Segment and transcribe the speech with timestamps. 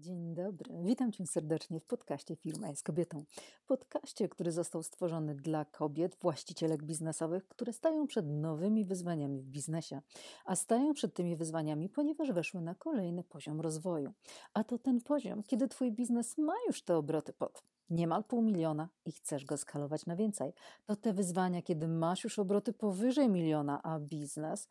[0.00, 3.24] Dzień dobry, witam Cię serdecznie w podcaście Firma jest kobietą.
[3.66, 10.00] Podcaście, który został stworzony dla kobiet, właścicielek biznesowych, które stają przed nowymi wyzwaniami w biznesie.
[10.44, 14.12] A stają przed tymi wyzwaniami, ponieważ weszły na kolejny poziom rozwoju.
[14.54, 18.88] A to ten poziom, kiedy Twój biznes ma już te obroty pod niemal pół miliona
[19.04, 20.52] i chcesz go skalować na więcej.
[20.86, 24.68] To te wyzwania, kiedy masz już obroty powyżej miliona, a biznes,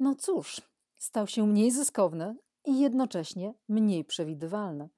[0.00, 0.62] no cóż,
[0.98, 4.88] stał się mniej zyskowny, i jednocześnie mniej przewidywalne.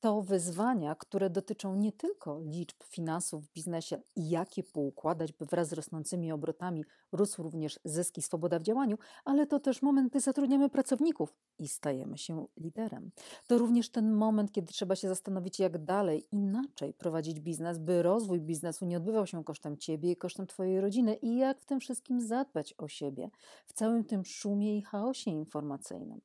[0.00, 5.46] To wyzwania, które dotyczą nie tylko liczb finansów w biznesie i jak je poukładać, by
[5.46, 10.10] wraz z rosnącymi obrotami rósł również zysk i swoboda w działaniu, ale to też moment,
[10.10, 13.10] gdy zatrudniamy pracowników i stajemy się liderem.
[13.46, 18.40] To również ten moment, kiedy trzeba się zastanowić, jak dalej, inaczej prowadzić biznes, by rozwój
[18.40, 22.20] biznesu nie odbywał się kosztem ciebie i kosztem twojej rodziny i jak w tym wszystkim
[22.20, 23.30] zadbać o siebie
[23.66, 26.20] w całym tym szumie i chaosie informacyjnym.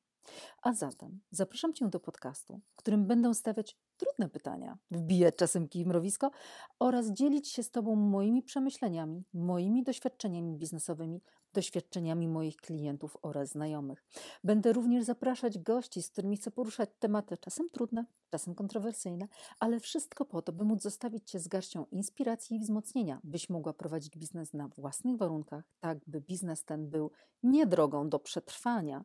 [0.62, 5.86] A zatem zapraszam Cię do podcastu, w którym będę stawiać trudne pytania, wbijać czasem kij
[5.86, 6.30] mrowisko
[6.78, 11.20] oraz dzielić się z Tobą moimi przemyśleniami, moimi doświadczeniami biznesowymi,
[11.52, 14.04] doświadczeniami moich klientów oraz znajomych.
[14.44, 19.28] Będę również zapraszać gości, z którymi chcę poruszać tematy czasem trudne, czasem kontrowersyjne,
[19.60, 23.72] ale wszystko po to, by móc zostawić Cię z garścią inspiracji i wzmocnienia, byś mogła
[23.72, 27.10] prowadzić biznes na własnych warunkach, tak by biznes ten był
[27.42, 29.04] nie drogą do przetrwania,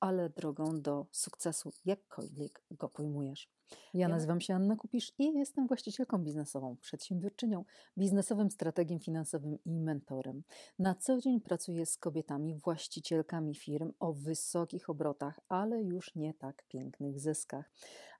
[0.00, 3.50] ale drogą do sukcesu, jakkolwiek go pojmujesz.
[3.94, 7.64] Ja nazywam się Anna Kupisz i jestem właścicielką biznesową, przedsiębiorczynią,
[7.98, 10.42] biznesowym strategiem finansowym i mentorem.
[10.78, 16.64] Na co dzień pracuję z kobietami, właścicielkami firm o wysokich obrotach, ale już nie tak
[16.68, 17.70] pięknych zyskach.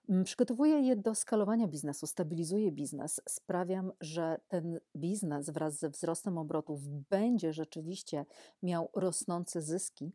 [0.08, 6.38] Mm, przygotowuję je do skalowania biznesu, stabilizuję biznes, sprawiam, że ten biznes wraz ze wzrostem
[6.38, 8.26] obrotów będzie rzeczywiście
[8.62, 10.12] miał rosnące zyski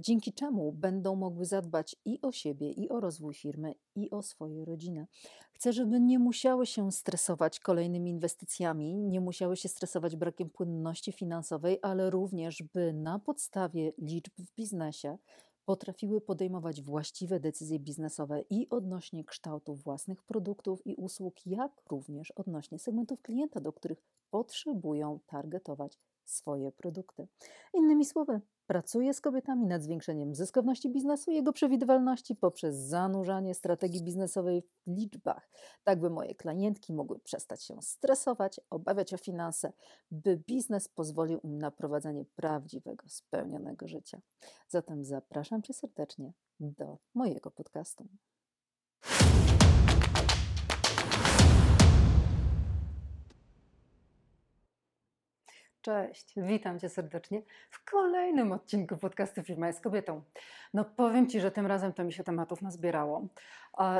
[0.00, 4.64] dzięki czemu będą mogły zadbać i o siebie, i o rozwój firmy, i o swoje
[4.64, 5.06] rodziny.
[5.52, 11.78] Chcę, żeby nie musiały się stresować kolejnymi inwestycjami, nie musiały się stresować brakiem płynności finansowej,
[11.82, 15.18] ale również, by na podstawie liczb w biznesie
[15.64, 22.78] potrafiły podejmować właściwe decyzje biznesowe i odnośnie kształtu własnych produktów i usług, jak również odnośnie
[22.78, 27.28] segmentów klienta, do których potrzebują targetować swoje produkty.
[27.74, 28.40] Innymi słowy,
[28.72, 34.90] Pracuję z kobietami nad zwiększeniem zyskowności biznesu i jego przewidywalności poprzez zanurzanie strategii biznesowej w
[34.90, 35.50] liczbach,
[35.84, 39.72] tak by moje klientki mogły przestać się stresować, obawiać o finanse,
[40.10, 44.20] by biznes pozwolił im na prowadzenie prawdziwego, spełnionego życia.
[44.68, 48.06] Zatem zapraszam Cię serdecznie do mojego podcastu.
[55.82, 60.22] Cześć, witam Cię serdecznie w kolejnym odcinku podcastu Firma jest kobietą.
[60.74, 63.26] No powiem Ci, że tym razem to mi się tematów nazbierało.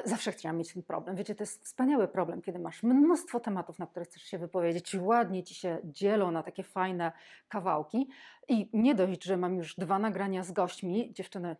[0.04, 1.16] Zawsze chciałam mieć ten problem.
[1.16, 5.42] Wiecie, to jest wspaniały problem, kiedy masz mnóstwo tematów, na które chcesz się wypowiedzieć ładnie
[5.42, 7.12] Ci się dzielą na takie fajne
[7.48, 8.08] kawałki.
[8.48, 11.56] I nie dość, że mam już dwa nagrania z gośćmi, dziewczyny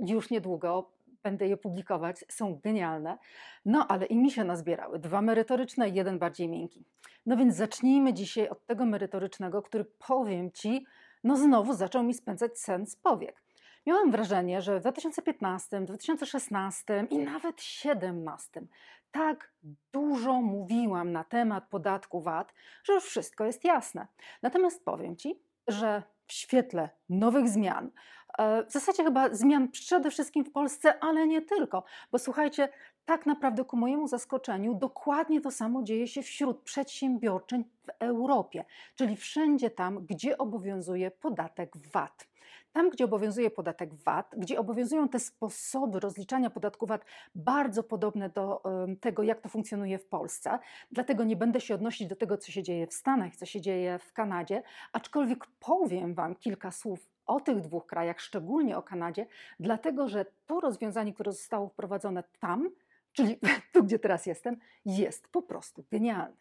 [0.00, 0.90] już niedługo
[1.26, 3.18] będę je publikować, są genialne.
[3.64, 4.98] No ale i mi się nazbierały.
[4.98, 6.84] Dwa merytoryczne jeden bardziej miękki.
[7.26, 10.86] No więc zacznijmy dzisiaj od tego merytorycznego, który powiem Ci,
[11.24, 13.42] no znowu zaczął mi spędzać sen z powiek.
[13.86, 18.62] Miałam wrażenie, że w 2015, 2016 i nawet 2017
[19.10, 19.52] tak
[19.92, 22.54] dużo mówiłam na temat podatku VAT,
[22.84, 24.06] że już wszystko jest jasne.
[24.42, 27.90] Natomiast powiem Ci, że w świetle nowych zmian,
[28.38, 32.68] w zasadzie chyba zmian przede wszystkim w Polsce, ale nie tylko, bo słuchajcie,
[33.04, 38.64] tak naprawdę ku mojemu zaskoczeniu dokładnie to samo dzieje się wśród przedsiębiorczeń w Europie,
[38.94, 42.28] czyli wszędzie tam, gdzie obowiązuje podatek VAT.
[42.72, 47.04] Tam, gdzie obowiązuje podatek VAT, gdzie obowiązują te sposoby rozliczania podatku VAT
[47.34, 48.62] bardzo podobne do
[49.00, 50.58] tego, jak to funkcjonuje w Polsce.
[50.90, 53.98] Dlatego nie będę się odnosić do tego, co się dzieje w Stanach, co się dzieje
[53.98, 59.26] w Kanadzie, aczkolwiek powiem Wam kilka słów o tych dwóch krajach, szczególnie o Kanadzie,
[59.60, 62.70] dlatego że to rozwiązanie, które zostało wprowadzone tam,
[63.12, 63.38] czyli
[63.72, 66.36] tu, gdzie teraz jestem, jest po prostu genialne.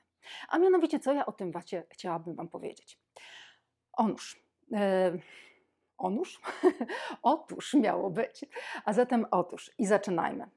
[0.47, 2.99] A mianowicie, co ja o tym wacie chciałabym Wam powiedzieć?
[3.93, 4.43] Onuż.
[4.73, 5.17] E,
[5.97, 6.41] onuż?
[7.21, 8.45] otóż miało być.
[8.85, 10.49] A zatem otóż i zaczynajmy.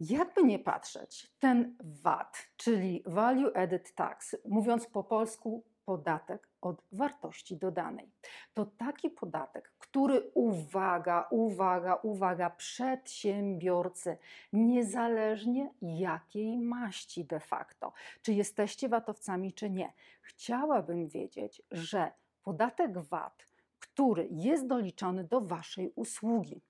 [0.00, 7.56] Jakby nie patrzeć, ten VAT, czyli Value Added Tax, mówiąc po polsku podatek od wartości
[7.56, 8.10] dodanej.
[8.54, 14.18] To taki podatek, który uwaga, uwaga, uwaga, przedsiębiorcy,
[14.52, 17.92] niezależnie jakiej maści de facto,
[18.22, 22.12] czy jesteście VAT-owcami, czy nie, chciałabym wiedzieć, że
[22.42, 23.46] podatek VAT,
[23.78, 26.62] który jest doliczony do waszej usługi,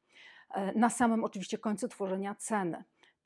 [0.51, 2.85] e, na samym oczywiście końcu tworzenia ceny,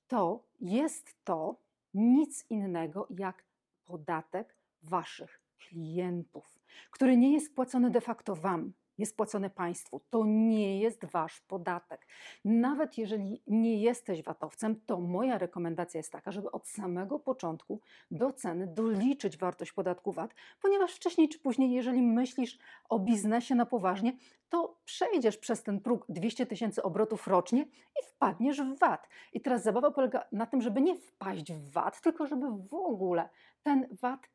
[0.08, 1.56] to jest to
[1.94, 3.44] nic innego jak
[3.84, 6.58] podatek waszych klientów,
[6.90, 10.00] który nie jest płacony de facto wam, jest płacone państwu.
[10.10, 12.06] To nie jest wasz podatek.
[12.44, 17.80] Nawet jeżeli nie jesteś VAT-owcem, to moja rekomendacja jest taka, żeby od samego początku
[18.10, 22.58] do ceny doliczyć wartość podatku VAT, ponieważ wcześniej czy później, jeżeli myślisz
[22.88, 24.16] o biznesie na poważnie,
[24.48, 29.08] to przejdziesz przez ten próg 200 tysięcy obrotów rocznie i wpadniesz w VAT.
[29.32, 33.28] I teraz zabawa polega na tym, żeby nie wpaść w VAT, tylko żeby w ogóle
[33.62, 34.33] ten VAT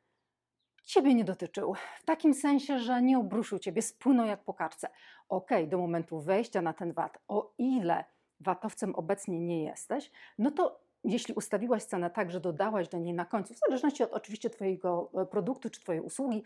[0.84, 1.74] Ciebie nie dotyczył.
[2.00, 4.90] W takim sensie, że nie obruszył Ciebie, spłynął jak po kartce.
[5.30, 8.06] Ok, do momentu wejścia na ten VAT, o ile
[8.40, 13.26] VAT-owcem obecnie nie jesteś, no to jeśli ustawiłaś cenę tak, że dodałaś do niej na
[13.26, 16.44] końcu, w zależności od oczywiście Twojego e, produktu czy Twojej usługi,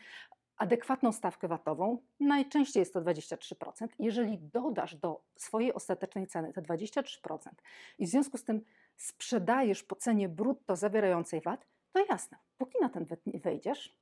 [0.58, 3.88] adekwatną stawkę VAT-ową, najczęściej jest to 23%.
[4.00, 7.50] Jeżeli dodasz do swojej ostatecznej ceny te 23%
[8.00, 8.62] i w związku z tym
[8.98, 13.96] sprzedajesz po cenie brutto zawierającej VAT, to jasne, póki na ten VAT nie wejdziesz,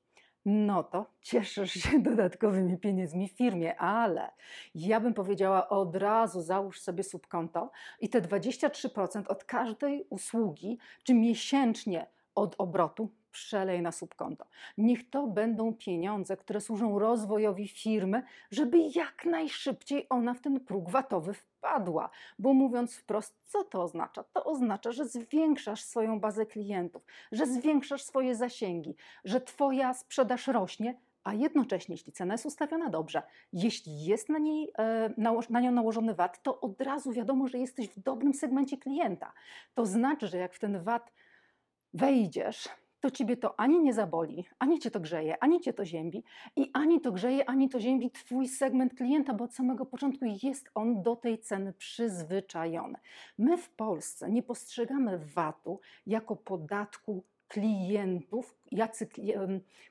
[0.46, 4.32] no to cieszysz się dodatkowymi pieniędzmi w firmie, ale
[4.76, 11.14] ja bym powiedziała od razu załóż sobie subkonto i te 23% od każdej usługi, czy
[11.14, 14.46] miesięcznie od obrotu przelej na subkonto.
[14.78, 20.90] Niech to będą pieniądze, które służą rozwojowi firmy, żeby jak najszybciej ona w ten próg
[20.90, 22.10] watowy wpadła.
[22.40, 24.24] Bo mówiąc wprost, co to oznacza?
[24.24, 30.96] To oznacza, że zwiększasz swoją bazę klientów, że zwiększasz swoje zasięgi, że Twoja sprzedaż rośnie,
[31.24, 33.22] a jednocześnie, jeśli cena jest ustawiona dobrze,
[33.54, 35.14] jeśli jest na, niej, e,
[35.50, 39.34] na nią nałożony VAT, to od razu wiadomo, że jesteś w dobrym segmencie klienta.
[39.74, 41.12] To znaczy, że jak w ten VAT
[41.94, 42.70] wejdziesz,
[43.02, 46.24] to ciebie to ani nie zaboli, ani cię to grzeje, ani cię to ziębi
[46.56, 50.72] i ani to grzeje, ani to ziębi twój segment klienta, bo od samego początku jest
[50.76, 53.00] on do tej ceny przyzwyczajony.
[53.38, 59.10] My w Polsce nie postrzegamy VAT-u jako podatku klientów, jacy,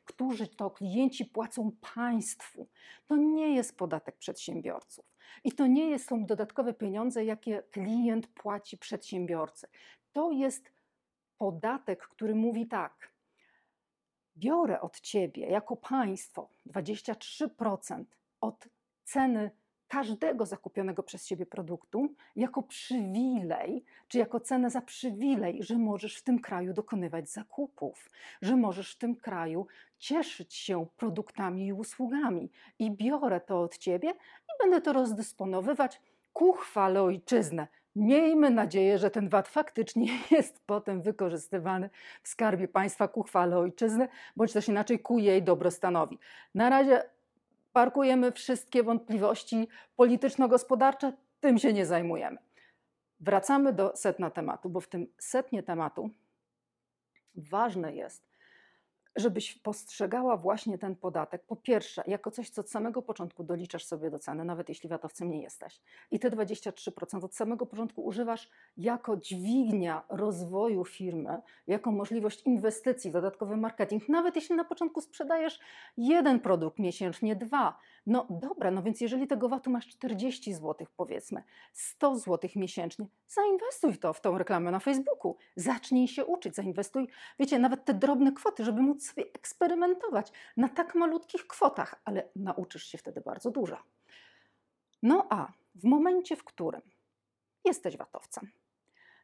[0.05, 2.67] którzy to klienci płacą państwu.
[3.07, 5.05] To nie jest podatek przedsiębiorców.
[5.45, 9.67] I to nie są dodatkowe pieniądze, jakie klient płaci przedsiębiorcy.
[10.13, 10.73] To jest
[11.41, 13.13] podatek, który mówi tak:
[14.37, 18.05] biorę od ciebie jako państwo 23%
[18.41, 18.69] od
[19.05, 19.51] ceny
[19.89, 26.23] każdego zakupionego przez ciebie produktu jako przywilej, czy jako cenę za przywilej, że możesz w
[26.23, 28.11] tym kraju dokonywać zakupów,
[28.43, 29.67] że możesz w tym kraju
[29.99, 32.51] cieszyć się produktami i usługami.
[32.79, 36.01] I biorę to od ciebie i będę to rozdysponowywać
[36.33, 37.69] ku chwale ojczyznę.
[37.97, 40.07] Miejmy nadzieję, że ten VAT faktycznie
[40.37, 41.91] jest potem wykorzystywany
[42.23, 46.19] w skarbie państwa ku chwale ojczyzny, bądź też inaczej ku jej dobrostanowi.
[46.55, 47.03] Na razie
[47.73, 52.39] parkujemy wszystkie wątpliwości polityczno-gospodarcze, tym się nie zajmujemy.
[53.21, 56.11] Wracamy do setna tematu, bo w tym setnie tematu
[57.35, 58.30] ważne jest,
[59.17, 64.11] żebyś postrzegała właśnie ten podatek, po pierwsze, jako coś, co od samego początku doliczasz sobie
[64.11, 65.81] do ceny, nawet jeśli VAT-owcem nie jesteś.
[66.11, 73.57] I te 23% od samego początku używasz jako dźwignia rozwoju firmy, jako możliwość inwestycji, dodatkowy
[73.57, 75.61] marketing, nawet jeśli na początku sprzedajesz
[75.97, 77.79] jeden produkt miesięcznie, dwa.
[78.07, 81.43] No dobra, no więc jeżeli tego VAT-u masz 40 zł, powiedzmy,
[81.73, 85.37] 100 zł miesięcznie, zainwestuj to, w tą reklamę na Facebooku.
[85.57, 90.95] Zacznij się uczyć, zainwestuj, wiecie, nawet te drobne kwoty, żeby móc sobie eksperymentować na tak
[90.95, 93.77] malutkich kwotach, ale nauczysz się wtedy bardzo dużo.
[95.03, 96.83] No a w momencie, w którym
[97.65, 98.51] jesteś watowcem,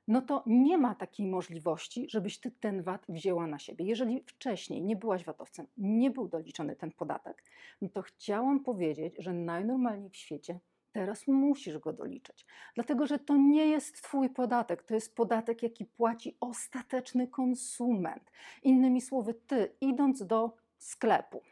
[0.08, 3.84] no to nie ma takiej możliwości, żebyś ty ten VAT wzięła na siebie.
[3.84, 7.42] Jeżeli wcześniej nie byłaś VAT-owcem, nie był doliczony ten podatek,
[7.82, 10.60] no to chciałam powiedzieć, że najnormalniej w świecie
[10.92, 12.46] teraz musisz go doliczyć.
[12.75, 18.30] Dlatego, że to nie jest Twój podatek, to jest podatek, jaki płaci ostateczny konsument.
[18.62, 21.42] Innymi słowy, Ty idąc do sklepu,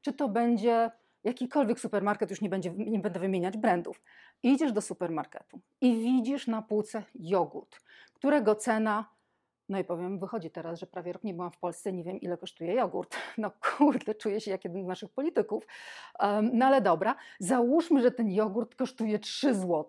[0.00, 0.90] czy to będzie
[1.24, 4.02] jakikolwiek supermarket, już nie, będzie, nie będę wymieniać brandów,
[4.42, 7.80] idziesz do supermarketu i widzisz na półce jogurt,
[8.14, 9.16] którego cena
[9.68, 12.38] no i powiem, wychodzi teraz, że prawie rok nie byłam w Polsce, nie wiem ile
[12.38, 13.16] kosztuje jogurt.
[13.38, 15.66] No kurde, czuję się jak jeden z naszych polityków.
[16.20, 19.86] Um, no ale dobra, załóżmy, że ten jogurt kosztuje 3 zł.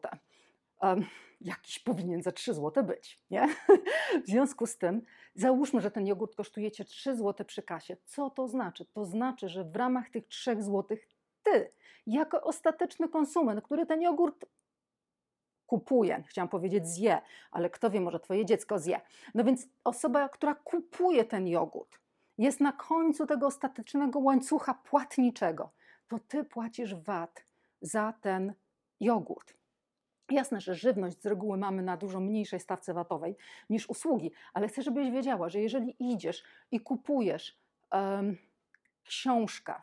[0.82, 1.06] Um,
[1.42, 3.48] jakiś powinien za 3 zł być, nie?
[4.26, 5.02] w związku z tym,
[5.36, 7.98] załóżmy, że ten jogurt kosztuje Cię 3 zł przy kasie.
[8.06, 8.86] Co to znaczy?
[8.86, 10.98] To znaczy, że w ramach tych 3 zł
[11.52, 11.72] Ty,
[12.08, 14.46] jako ostateczny konsument, który ten jogurt
[15.66, 19.02] kupuje, chciałam powiedzieć zje, ale kto wie, może twoje dziecko zje.
[19.34, 22.00] No więc osoba, która kupuje ten jogurt,
[22.38, 25.70] jest na końcu tego ostatecznego łańcucha płatniczego,
[26.08, 27.46] to ty płacisz VAT
[27.82, 28.54] za ten
[29.00, 29.54] jogurt.
[30.30, 33.36] Jasne, że żywność z reguły mamy na dużo mniejszej stawce watowej
[33.70, 37.58] niż usługi, ale chcę, żebyś wiedziała, że jeżeli idziesz i kupujesz
[37.92, 38.38] um,
[39.04, 39.74] książkę,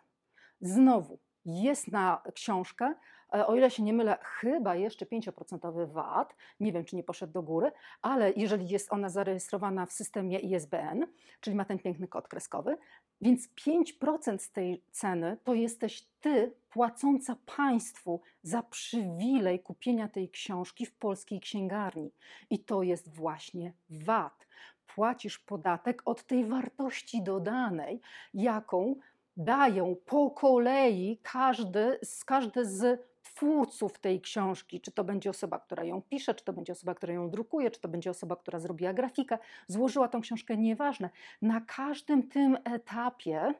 [0.61, 2.95] znowu jest na książkę,
[3.35, 7.33] e, o ile się nie mylę, chyba jeszcze 5% VAT, nie wiem czy nie poszedł
[7.33, 7.73] do góry,
[8.03, 11.07] ale jeżeli jest ona zarejestrowana w systemie ISBN,
[11.41, 12.77] czyli ma ten piękny kod kreskowy,
[13.21, 20.87] więc 5% z tej ceny to jesteś ty płacąca państwu za przywilej kupienia tej książki
[20.87, 22.11] w polskiej księgarni.
[22.51, 24.47] I to jest właśnie VAT.
[24.87, 28.01] Płacisz podatek od tej wartości dodanej,
[28.35, 28.97] jaką
[29.37, 36.03] dają po kolei każdy, każdy z twórców tej książki, czy to będzie osoba, która ją
[36.03, 39.39] pisze, czy to będzie osoba, która ją drukuje, czy to będzie osoba, która zrobiła grafikę,
[39.67, 41.11] złożyła tą książkę, nieważne.
[41.43, 43.55] Na każdym tym etapie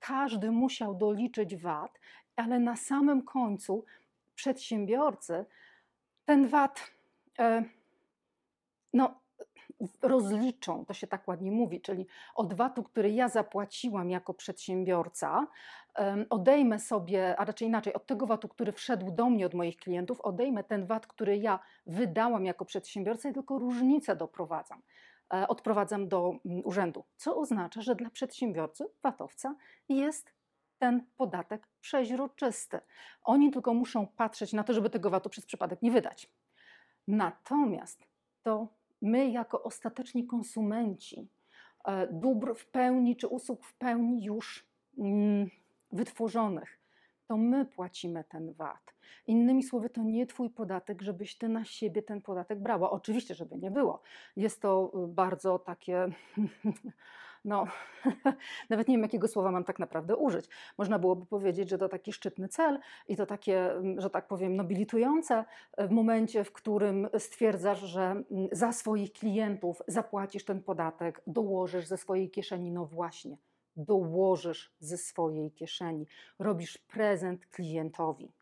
[0.00, 2.00] każdy musiał doliczyć VAT,
[2.36, 3.84] ale na samym końcu
[4.34, 5.44] przedsiębiorcy
[6.24, 6.90] ten VAT
[7.38, 7.64] e,
[8.92, 9.20] no,
[10.02, 15.46] rozliczą, to się tak ładnie mówi, czyli od VAT-u, który ja zapłaciłam jako przedsiębiorca,
[16.30, 20.20] odejmę sobie, a raczej inaczej, od tego VAT-u, który wszedł do mnie od moich klientów,
[20.20, 24.82] odejmę ten VAT, który ja wydałam jako przedsiębiorca i tylko różnicę doprowadzam
[25.34, 29.54] e, odprowadzam do mm, urzędu, co oznacza, że dla przedsiębiorcy, VAT-owca
[29.88, 30.32] jest
[30.78, 32.80] ten podatek przeźroczysty.
[33.22, 36.30] Oni tylko muszą patrzeć na to, żeby tego VAT-u przez przypadek nie wydać.
[37.08, 38.08] Natomiast
[38.42, 41.28] to my, jako ostateczni konsumenci
[41.84, 44.66] e, dóbr w pełni czy usług w pełni już
[44.98, 45.50] mm,
[45.92, 46.78] wytworzonych,
[47.26, 48.94] to my płacimy ten VAT.
[49.26, 52.90] Innymi słowy, to nie Twój podatek, żebyś Ty na siebie ten podatek brała.
[52.90, 54.02] Oczywiście, żeby nie było.
[54.36, 56.06] Jest to y, bardzo takie
[57.44, 57.66] no,
[58.70, 60.48] nawet nie wiem, jakiego słowa mam tak naprawdę użyć.
[60.78, 62.78] Można byłoby powiedzieć, że to taki szczytny cel
[63.08, 65.44] i to takie, mm, że tak powiem, nobilitujące
[65.78, 71.96] w momencie, w którym stwierdzasz, że mm, za swoich klientów zapłacisz ten podatek, dołożysz ze
[71.96, 72.70] swojej kieszeni.
[72.70, 73.36] No właśnie,
[73.76, 76.06] dołożysz ze swojej kieszeni,
[76.38, 78.32] robisz prezent klientowi.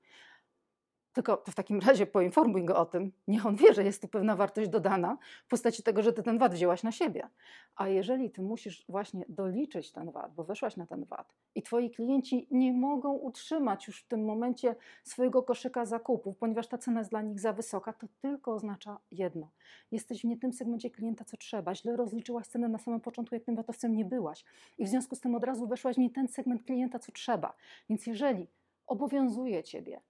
[1.17, 4.09] Tylko to w takim razie poinformuj go o tym, niech on wie, że jest tu
[4.09, 7.29] pewna wartość dodana w postaci tego, że ty ten VAT wzięłaś na siebie.
[7.77, 11.91] A jeżeli ty musisz właśnie doliczyć ten VAT, bo weszłaś na ten VAT i twoi
[11.91, 17.11] klienci nie mogą utrzymać już w tym momencie swojego koszyka zakupów, ponieważ ta cena jest
[17.11, 19.51] dla nich za wysoka, to tylko oznacza jedno.
[19.93, 21.75] Jesteś w nie tym segmencie klienta, co trzeba.
[21.75, 24.45] Źle rozliczyłaś cenę na samym początku, jak tym VAT-owcem nie byłaś.
[24.79, 27.55] I w związku z tym od razu weszłaś w nie ten segment klienta, co trzeba.
[27.89, 28.49] Więc jeżeli
[28.87, 30.01] obowiązuje ciebie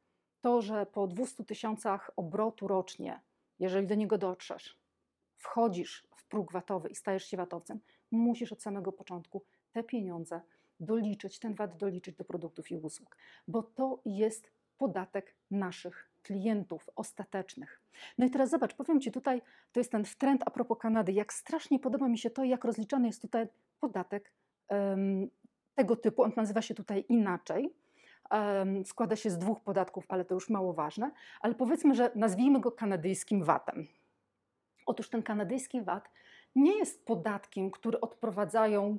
[0.46, 3.20] to, że po 200 tysiącach obrotu rocznie,
[3.58, 4.78] jeżeli do niego dotrzesz,
[5.36, 10.40] wchodzisz w próg watowy i stajesz się watowcem, musisz od samego początku te pieniądze
[10.80, 13.16] doliczyć, ten VAT doliczyć do produktów i usług,
[13.48, 17.82] bo to jest podatek naszych klientów ostatecznych.
[18.18, 21.32] No i teraz zobacz, powiem Ci tutaj, to jest ten trend a propos Kanady, jak
[21.32, 23.48] strasznie podoba mi się to, jak rozliczany jest tutaj
[23.80, 24.32] podatek
[24.68, 25.30] um,
[25.74, 27.74] tego typu, on nazywa się tutaj inaczej,
[28.84, 32.72] składa się z dwóch podatków, ale to już mało ważne, ale powiedzmy, że nazwijmy go
[32.72, 33.86] kanadyjskim VAT-em.
[34.86, 36.10] Otóż ten kanadyjski VAT
[36.54, 38.98] nie jest podatkiem, który odprowadzają,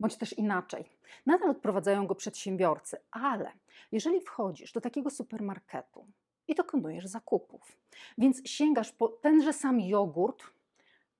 [0.00, 0.84] bądź też inaczej.
[1.26, 3.52] Nadal odprowadzają go przedsiębiorcy, ale
[3.92, 6.06] jeżeli wchodzisz do takiego supermarketu
[6.48, 7.78] i dokonujesz zakupów,
[8.18, 10.44] więc sięgasz po tenże sam jogurt,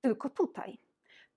[0.01, 0.77] tylko tutaj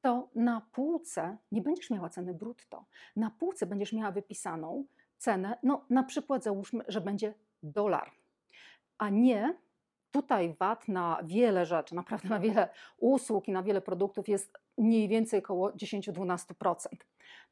[0.06, 2.84] to na półce nie będziesz miała ceny brutto.
[3.16, 4.84] Na półce będziesz miała wypisaną
[5.18, 8.10] cenę, no na przykład załóżmy, że będzie dolar,
[8.98, 9.54] a nie
[10.10, 15.08] tutaj VAT na wiele rzeczy, naprawdę na wiele usług i na wiele produktów jest mniej
[15.08, 16.86] więcej około 10-12%.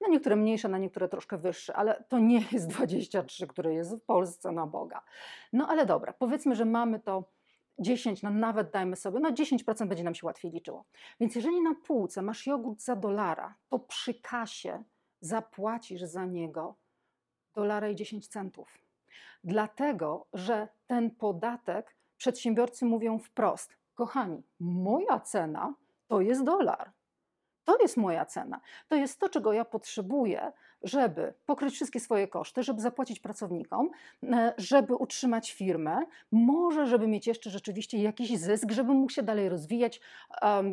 [0.00, 4.00] Na niektóre mniejsze, na niektóre troszkę wyższe, ale to nie jest 23, które jest w
[4.00, 5.02] Polsce na Boga.
[5.52, 7.24] No ale dobra, powiedzmy, że mamy to
[7.78, 10.84] 10, no nawet dajmy sobie, no 10% będzie nam się łatwiej liczyło.
[11.20, 14.84] Więc jeżeli na półce masz jogurt za dolara, to przy kasie
[15.20, 16.76] zapłacisz za niego
[17.54, 18.78] dolara i 10 centów.
[19.44, 25.74] Dlatego, że ten podatek przedsiębiorcy mówią wprost: kochani, moja cena
[26.06, 26.92] to jest dolar.
[27.64, 28.60] To jest moja cena.
[28.88, 30.52] To jest to, czego ja potrzebuję,
[30.82, 33.90] żeby pokryć wszystkie swoje koszty, żeby zapłacić pracownikom,
[34.22, 39.48] e, żeby utrzymać firmę, może żeby mieć jeszcze rzeczywiście jakiś zysk, żeby mógł się dalej
[39.48, 40.00] rozwijać,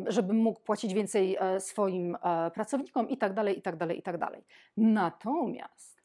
[0.06, 4.02] żeby mógł płacić więcej e, swoim e, pracownikom i tak dalej, i tak dalej, i
[4.02, 4.44] tak dalej.
[4.76, 6.02] Natomiast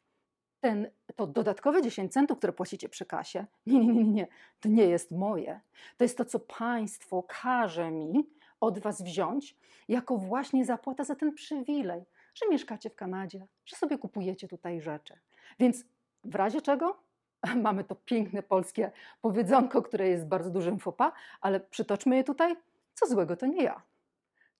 [0.59, 4.27] ten, to dodatkowe 10 centów, które płacicie przy kasie, nie, nie, nie, nie,
[4.59, 5.59] to nie jest moje.
[5.97, 9.55] To jest to, co państwo każe mi od was wziąć,
[9.87, 15.19] jako właśnie zapłata za ten przywilej, że mieszkacie w Kanadzie, że sobie kupujecie tutaj rzeczy.
[15.59, 15.85] Więc
[16.23, 17.07] w razie czego
[17.65, 21.11] Mamy to piękne polskie powiedzonko, które jest bardzo dużym fopa,
[21.41, 22.55] ale przytoczmy je tutaj.
[22.93, 23.81] Co złego to nie ja,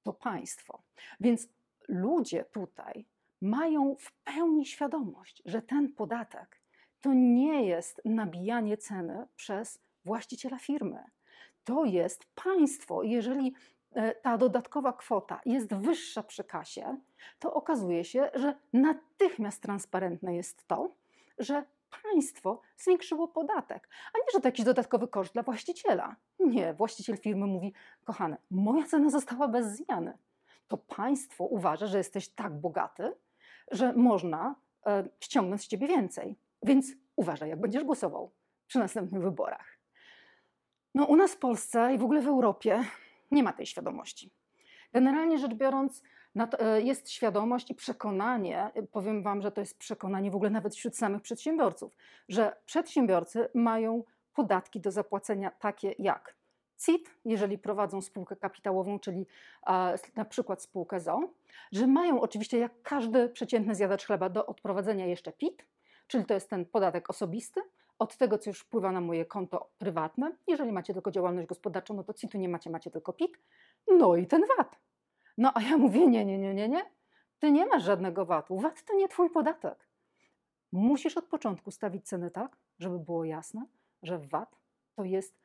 [0.04, 0.82] to państwo.
[1.20, 1.48] Więc
[1.88, 3.06] ludzie tutaj
[3.42, 6.62] mają w pełni świadomość, że ten podatek
[7.01, 11.04] to nie jest nabijanie ceny przez właściciela firmy.
[11.63, 13.04] To jest państwo.
[13.04, 13.56] Jeżeli
[14.22, 16.98] ta dodatkowa kwota jest wyższa przy kasie,
[17.39, 20.96] to okazuje się, że natychmiast transparentne jest to,
[21.38, 21.63] że
[22.03, 26.15] państwo zwiększyło podatek, a nie, że to jakiś dodatkowy koszt dla właściciela.
[26.39, 30.17] Nie, właściciel firmy mówi: Kochane, moja cena została bez zmiany.
[30.67, 33.13] To państwo uważa, że jesteś tak bogaty,
[33.72, 36.36] że można e, ściągnąć z ciebie więcej.
[36.63, 38.32] Więc uważaj, jak będziesz głosował
[38.67, 39.77] przy następnych wyborach.
[40.96, 42.84] No, u nas w Polsce i w ogóle w Europie
[43.32, 44.32] nie ma tej świadomości.
[44.94, 46.04] Generalnie rzecz biorąc,
[46.60, 50.76] e, jest świadomość i przekonanie, e, powiem Wam, że to jest przekonanie w ogóle nawet
[50.76, 51.98] wśród samych przedsiębiorców,
[52.30, 54.04] że przedsiębiorcy mają
[54.34, 56.36] podatki do zapłacenia takie jak
[56.86, 59.26] CIT, jeżeli prowadzą spółkę kapitałową, czyli
[60.16, 61.20] na przykład spółkę ZO,
[61.72, 65.66] że mają oczywiście jak każdy przeciętny zjadacz chleba do odprowadzenia jeszcze PIT,
[66.08, 67.62] czyli to jest ten podatek osobisty,
[68.00, 70.36] od tego, co już wpływa na moje konto prywatne.
[70.48, 73.39] Jeżeli macie tylko działalność gospodarczą, no to CIT-u nie macie, macie tylko PIT.
[73.88, 74.80] No i ten VAT.
[75.38, 76.86] No a ja mówię, nie, nie, nie, nie, nie.
[77.39, 78.60] Ty nie masz żadnego VAT-u.
[78.60, 79.88] VAT to nie twój podatek.
[80.72, 83.66] Musisz od początku stawić cenę tak, żeby było jasne,
[84.04, 84.56] że VAT
[84.96, 85.39] to jest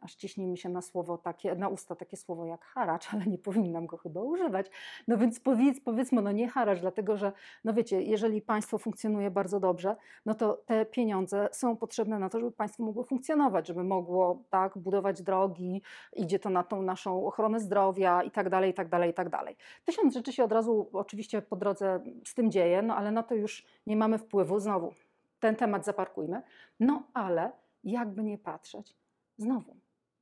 [0.00, 3.38] aż ciśnie mi się na słowo takie, na usta takie słowo jak haracz, ale nie
[3.38, 4.70] powinnam go chyba używać.
[5.08, 7.32] No więc powiedz, powiedzmy, no nie haracz, dlatego że,
[7.64, 12.40] no wiecie, jeżeli państwo funkcjonuje bardzo dobrze, no to te pieniądze są potrzebne na to,
[12.40, 15.82] żeby państwo mogło funkcjonować, żeby mogło tak budować drogi,
[16.12, 19.28] idzie to na tą naszą ochronę zdrowia i tak dalej, i tak dalej, i tak
[19.28, 19.56] dalej.
[19.84, 23.34] Tysiąc rzeczy się od razu oczywiście po drodze z tym dzieje, no ale na to
[23.34, 24.58] już nie mamy wpływu.
[24.58, 24.94] Znowu,
[25.40, 26.42] ten temat zaparkujmy.
[26.80, 27.52] No ale
[27.84, 28.96] jakby nie patrzeć,
[29.40, 29.76] znowu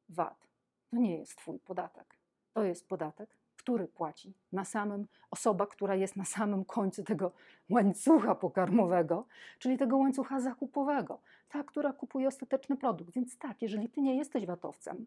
[0.08, 0.48] VAT
[0.90, 2.16] to nie jest Twój podatek.
[2.52, 7.33] To jest podatek, który płaci na samym osoba, która jest na samym końcu tego
[7.70, 9.26] łańcucha pokarmowego,
[9.59, 13.14] czyli tego łańcucha zakupowego, ta, która kupuje ostateczny produkt.
[13.14, 15.07] Więc tak, jeżeli Ty nie jesteś watowcem,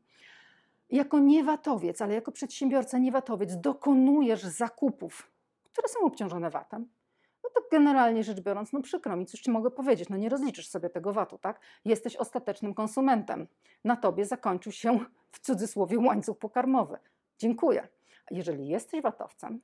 [0.90, 5.32] jako niewatowiec, ale jako przedsiębiorca niewatowiec dokonujesz zakupów,
[5.64, 6.88] które są obciążone VAT-em,
[7.56, 10.90] to generalnie rzecz biorąc, no przykro mi, cóż ci mogę powiedzieć, no nie rozliczysz sobie
[10.90, 11.60] tego VAT-u, tak?
[11.86, 13.48] Jesteś ostatecznym konsumentem.
[13.84, 15.00] Na tobie zakończył się
[15.32, 16.98] w cudzysłowie łańcuch pokarmowy.
[17.38, 17.88] Dziękuję.
[18.32, 19.62] Jeżeli jesteś VAT-owcem,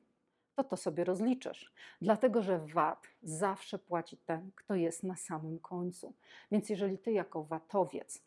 [0.55, 1.73] to to sobie rozliczysz.
[2.01, 6.13] Dlatego, że VAT zawsze płaci ten, kto jest na samym końcu.
[6.51, 8.21] Więc jeżeli ty jako VAT-owiec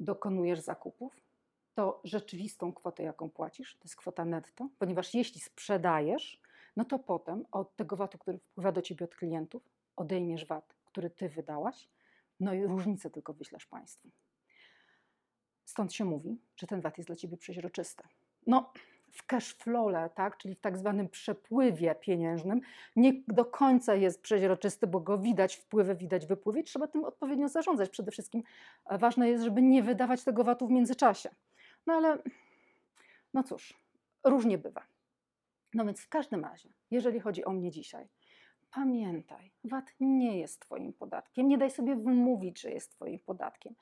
[0.00, 1.20] dokonujesz zakupów,
[1.74, 6.40] to rzeczywistą kwotę, jaką płacisz, to jest kwota netto, ponieważ jeśli sprzedajesz,
[6.80, 9.62] no to potem od tego VAT-u, który wpływa do ciebie od klientów,
[9.96, 11.88] odejmiesz VAT, który ty wydałaś,
[12.40, 14.10] no i różnicę tylko wyślesz państwu.
[15.64, 18.02] Stąd się mówi, że ten VAT jest dla ciebie przeźroczysty.
[18.46, 18.72] No,
[19.12, 22.60] w cash flow, tak, czyli w tak zwanym przepływie pieniężnym,
[22.96, 27.90] nie do końca jest przeźroczysty, bo go widać wpływy, widać wypływy trzeba tym odpowiednio zarządzać.
[27.90, 28.42] Przede wszystkim
[28.86, 31.30] e, ważne jest, żeby nie wydawać tego VAT-u w międzyczasie.
[31.86, 32.18] No ale,
[33.34, 33.74] no cóż,
[34.24, 34.89] różnie bywa.
[35.74, 38.08] No więc w każdym razie, jeżeli chodzi o mnie dzisiaj,
[38.70, 41.48] pamiętaj, VAT nie jest Twoim podatkiem.
[41.48, 43.74] Nie daj sobie wymówić, że jest Twoim podatkiem.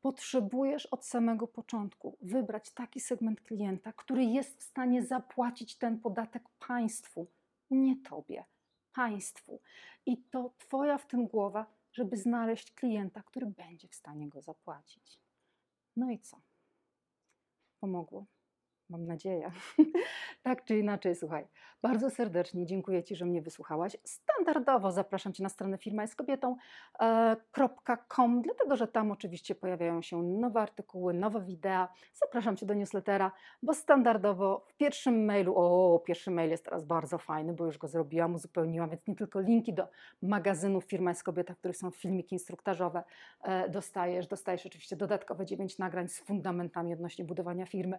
[0.00, 6.48] Potrzebujesz od samego początku wybrać taki segment klienta, który jest w stanie zapłacić ten podatek
[6.68, 7.26] państwu,
[7.70, 8.44] nie Tobie,
[8.92, 9.60] państwu.
[10.06, 15.20] I to Twoja w tym głowa, żeby znaleźć klienta, który będzie w stanie go zapłacić.
[15.96, 16.40] No i co?
[17.80, 18.26] Pomogło?
[18.90, 19.50] Mam nadzieję.
[20.42, 21.46] tak czy inaczej, słuchaj.
[21.82, 23.96] Bardzo serdecznie dziękuję Ci, że mnie wysłuchałaś.
[24.04, 31.14] Standardowo zapraszam Cię na stronę firmajeskobietą.com, e, dlatego że tam oczywiście pojawiają się nowe artykuły,
[31.14, 31.88] nowe wideo.
[32.14, 37.18] Zapraszam Cię do newslettera, bo standardowo w pierwszym mailu, o, pierwszy mail jest teraz bardzo
[37.18, 39.88] fajny, bo już go zrobiłam, uzupełniłam, więc nie tylko linki do
[40.22, 43.02] magazynów Firma jest Kobieta, w których są filmiki instruktażowe
[43.42, 44.26] e, dostajesz.
[44.26, 47.98] Dostajesz oczywiście dodatkowe 9 nagrań z fundamentami odnośnie budowania firmy.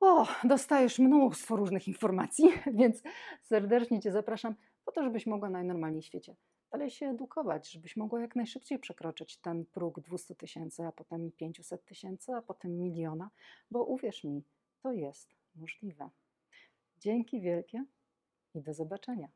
[0.00, 2.44] O, dostajesz mnóstwo różnych informacji,
[2.80, 3.02] więc
[3.42, 6.36] serdecznie Cię zapraszam po to, żebyś mogła najnormalniej w świecie
[6.70, 11.84] dalej się edukować, żebyś mogła jak najszybciej przekroczyć ten próg 200 tysięcy, a potem 500
[11.84, 13.30] tysięcy, a potem miliona,
[13.70, 14.44] bo uwierz mi,
[14.82, 16.10] to jest możliwe.
[16.98, 17.84] Dzięki wielkie
[18.54, 19.28] i do zobaczenia.